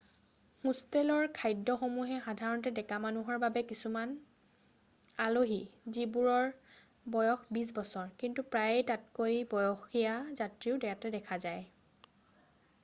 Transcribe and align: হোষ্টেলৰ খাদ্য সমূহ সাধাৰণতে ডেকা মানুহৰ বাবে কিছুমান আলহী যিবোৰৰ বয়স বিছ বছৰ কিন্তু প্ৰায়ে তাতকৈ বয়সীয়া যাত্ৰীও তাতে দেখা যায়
হোষ্টেলৰ 0.61 1.25
খাদ্য 1.39 1.73
সমূহ 1.79 2.13
সাধাৰণতে 2.27 2.71
ডেকা 2.77 2.97
মানুহৰ 3.03 3.35
বাবে 3.43 3.61
কিছুমান 3.71 4.15
আলহী 5.25 5.59
যিবোৰৰ 5.97 6.49
বয়স 7.17 7.43
বিছ 7.57 7.67
বছৰ 7.81 8.09
কিন্তু 8.23 8.45
প্ৰায়ে 8.55 8.87
তাতকৈ 8.93 9.37
বয়সীয়া 9.51 10.15
যাত্ৰীও 10.41 10.81
তাতে 10.87 11.13
দেখা 11.19 11.39
যায় 11.45 12.33